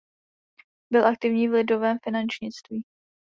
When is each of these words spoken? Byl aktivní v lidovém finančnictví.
Byl 0.93 1.07
aktivní 1.07 1.47
v 1.47 1.51
lidovém 1.53 1.97
finančnictví. 2.03 2.83